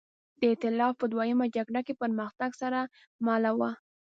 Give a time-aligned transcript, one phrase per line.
[0.39, 2.79] د اېتلاف په دویمه جګړه کې پرمختګ سره
[3.27, 3.71] مله وه.